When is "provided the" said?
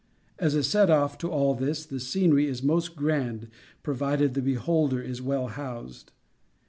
3.83-4.41